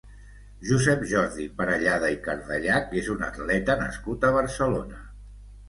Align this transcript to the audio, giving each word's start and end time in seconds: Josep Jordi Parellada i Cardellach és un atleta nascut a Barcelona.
Josep 0.69 1.03
Jordi 1.11 1.45
Parellada 1.59 2.09
i 2.17 2.17
Cardellach 2.29 2.97
és 3.03 3.13
un 3.19 3.23
atleta 3.29 3.79
nascut 3.85 4.29
a 4.29 4.35
Barcelona. 4.41 5.07